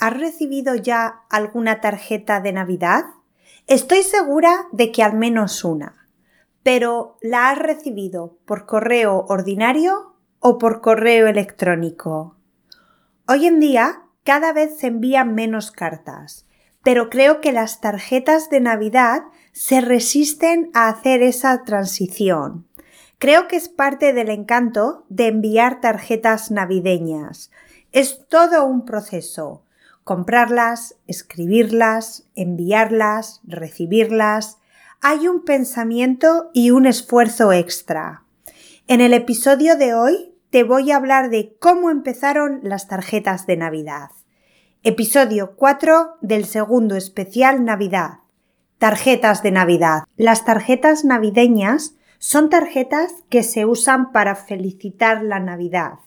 [0.00, 3.04] ¿Has recibido ya alguna tarjeta de Navidad?
[3.66, 6.08] Estoy segura de que al menos una.
[6.62, 12.38] Pero ¿la has recibido por correo ordinario o por correo electrónico?
[13.28, 16.46] Hoy en día cada vez se envían menos cartas,
[16.82, 22.66] pero creo que las tarjetas de Navidad se resisten a hacer esa transición.
[23.18, 27.50] Creo que es parte del encanto de enviar tarjetas navideñas.
[27.92, 29.66] Es todo un proceso
[30.04, 34.58] comprarlas, escribirlas, enviarlas, recibirlas.
[35.00, 38.24] Hay un pensamiento y un esfuerzo extra.
[38.88, 43.56] En el episodio de hoy te voy a hablar de cómo empezaron las tarjetas de
[43.56, 44.10] Navidad.
[44.82, 48.20] Episodio 4 del segundo especial Navidad.
[48.78, 50.04] Tarjetas de Navidad.
[50.16, 56.00] Las tarjetas navideñas son tarjetas que se usan para felicitar la Navidad.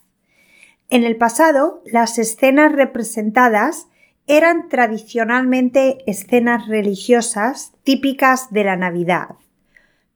[0.94, 3.88] En el pasado, las escenas representadas
[4.28, 9.30] eran tradicionalmente escenas religiosas típicas de la Navidad,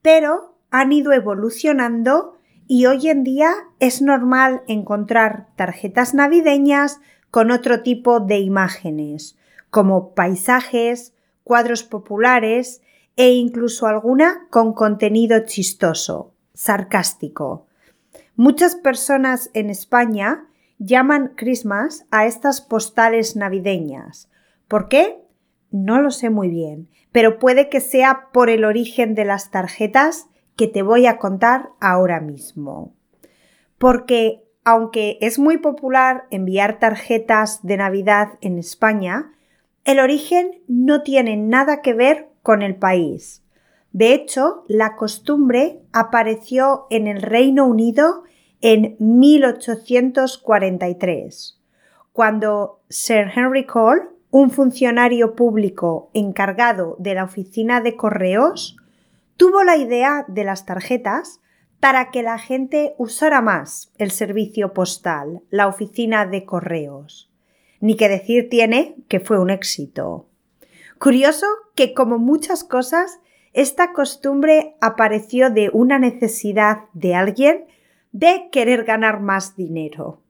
[0.03, 7.00] pero han ido evolucionando y hoy en día es normal encontrar tarjetas navideñas
[7.31, 9.36] con otro tipo de imágenes,
[9.72, 12.84] como paisajes, cuadros populares
[13.16, 17.66] e incluso alguna con contenido chistoso, sarcástico.
[18.36, 20.47] Muchas personas en España
[20.80, 24.30] llaman Christmas a estas postales navideñas.
[24.67, 25.22] ¿Por qué?
[25.72, 30.28] No lo sé muy bien, pero puede que sea por el origen de las tarjetas
[30.56, 32.94] que te voy a contar ahora mismo.
[33.78, 39.31] Porque aunque es muy popular enviar tarjetas de Navidad en España,
[39.86, 43.44] el origen no tiene nada que ver con el país.
[43.94, 48.23] De hecho, la costumbre apareció en el Reino Unido
[48.61, 51.59] en 1843,
[52.11, 58.75] cuando Sir Henry Cole, un funcionario público encargado de la oficina de correos,
[59.38, 61.39] tuvo la idea de las tarjetas
[61.79, 67.31] para que la gente usara más el servicio postal, la oficina de correos.
[67.79, 70.25] Ni que decir tiene que fue un éxito.
[70.97, 71.45] Curioso
[71.75, 73.19] que, como muchas cosas,
[73.53, 77.66] esta costumbre apareció de una necesidad de alguien
[78.12, 80.22] de querer ganar más dinero.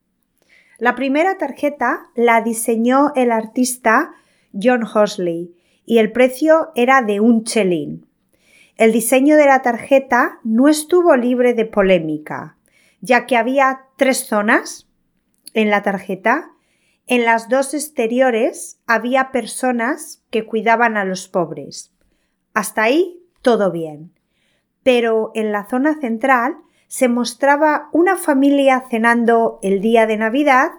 [0.80, 4.12] La primera tarjeta la diseñó el artista
[4.54, 5.56] John Hosley
[5.86, 8.06] y el precio era de un chelín.
[8.76, 12.58] El diseño de la tarjeta no estuvo libre de polémica,
[13.02, 14.88] ya que había tres zonas
[15.54, 16.52] en la tarjeta.
[17.08, 21.92] En las dos exteriores había personas que cuidaban a los pobres.
[22.54, 24.12] Hasta ahí todo bien.
[24.84, 30.72] Pero en la zona central se mostraba una familia cenando el día de Navidad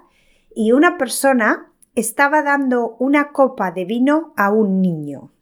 [0.54, 5.32] y una persona estaba dando una copa de vino a un niño.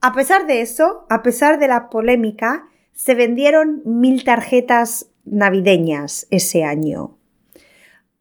[0.00, 6.64] A pesar de eso, a pesar de la polémica, se vendieron mil tarjetas navideñas ese
[6.64, 7.18] año.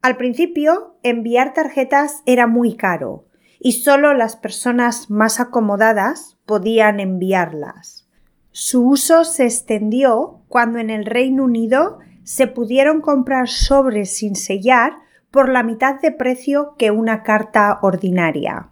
[0.01, 3.25] Al principio, enviar tarjetas era muy caro
[3.59, 8.06] y solo las personas más acomodadas podían enviarlas.
[8.59, 14.93] Su uso se extendió cuando en el Reino Unido se pudieron comprar sobres sin sellar
[15.29, 18.69] por la mitad de precio que una carta ordinaria.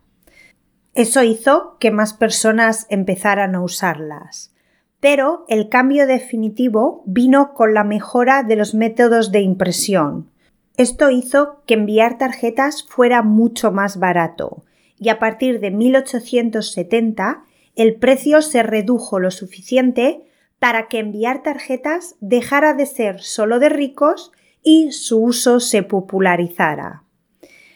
[0.95, 4.55] Eso hizo que más personas empezaran a usarlas.
[5.01, 10.31] Pero el cambio definitivo vino con la mejora de los métodos de impresión.
[10.77, 14.63] Esto hizo que enviar tarjetas fuera mucho más barato
[14.97, 17.43] y a partir de 1870
[17.75, 20.25] el precio se redujo lo suficiente
[20.59, 24.31] para que enviar tarjetas dejara de ser solo de ricos
[24.63, 27.03] y su uso se popularizara.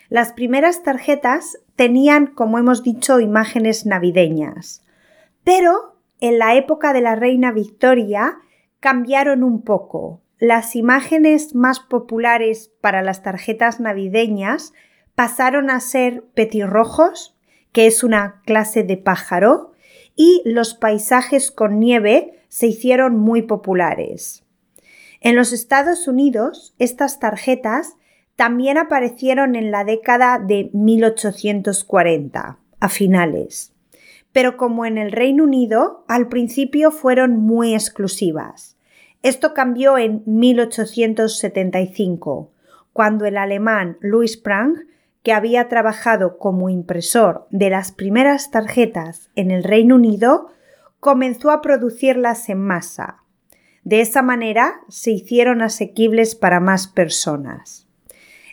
[0.09, 4.81] Las primeras tarjetas tenían, como hemos dicho, imágenes navideñas,
[5.43, 8.39] pero en la época de la reina Victoria
[8.79, 10.21] cambiaron un poco.
[10.39, 14.73] Las imágenes más populares para las tarjetas navideñas
[15.15, 17.37] pasaron a ser petirrojos,
[17.71, 19.73] que es una clase de pájaro,
[20.19, 24.43] y los paisajes con nieve se hicieron muy populares.
[25.21, 27.95] En los Estados Unidos, estas tarjetas
[28.35, 33.71] también aparecieron en la década de 1840, a finales.
[34.33, 38.75] Pero como en el Reino Unido, al principio fueron muy exclusivas.
[39.23, 42.51] Esto cambió en 1875,
[42.91, 44.79] cuando el alemán Louis Prang
[45.23, 50.47] que había trabajado como impresor de las primeras tarjetas en el Reino Unido,
[50.99, 53.23] comenzó a producirlas en masa.
[53.83, 57.87] De esa manera se hicieron asequibles para más personas.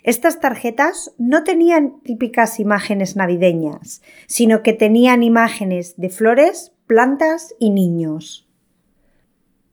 [0.03, 7.71] Estas tarjetas no tenían típicas imágenes navideñas, sino que tenían imágenes de flores, plantas y
[7.71, 8.47] niños.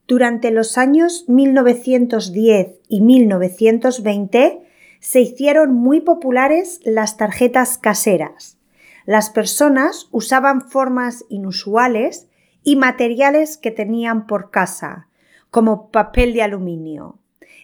[0.08, 4.63] Durante los años 1910 y 1920
[5.04, 8.56] se hicieron muy populares las tarjetas caseras.
[9.04, 12.26] Las personas usaban formas inusuales
[12.62, 15.08] y materiales que tenían por casa,
[15.50, 17.18] como papel de aluminio.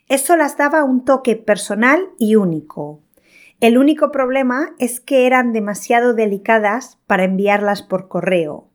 [0.06, 3.00] Eso las daba un toque personal y único.
[3.58, 8.68] El único problema es que eran demasiado delicadas para enviarlas por correo.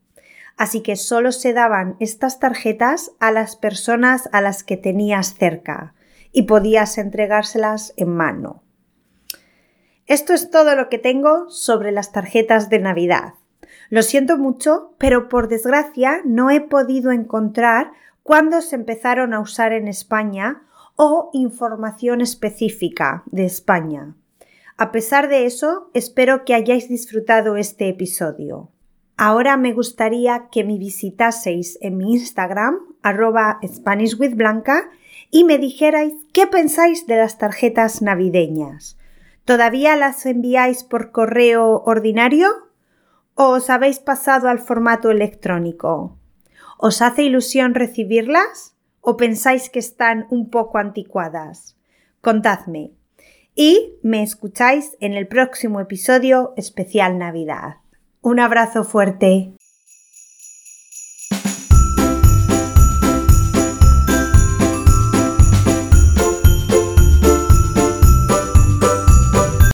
[0.57, 5.93] Así que solo se daban estas tarjetas a las personas a las que tenías cerca
[6.35, 8.61] y podías entregárselas en mano.
[10.05, 13.35] Esto es todo lo que tengo sobre las tarjetas de Navidad.
[13.89, 17.91] Lo siento mucho, pero por desgracia no he podido encontrar
[18.21, 20.63] cuándo se empezaron a usar en España
[20.97, 24.13] o información específica de España.
[24.75, 28.71] A pesar de eso, espero que hayáis disfrutado este episodio.
[29.15, 34.89] Ahora me gustaría que me visitaseis en mi Instagram, arroba SpanishWithBlanca,
[35.31, 38.97] y me dijerais qué pensáis de las tarjetas navideñas.
[39.45, 42.49] ¿Todavía las enviáis por correo ordinario?
[43.35, 46.17] ¿O os habéis pasado al formato electrónico?
[46.77, 48.75] ¿Os hace ilusión recibirlas?
[49.01, 51.77] ¿O pensáis que están un poco anticuadas?
[52.21, 52.91] Contadme.
[53.53, 57.75] Y me escucháis en el próximo episodio especial Navidad.
[58.21, 59.53] Un abrazo fuerte.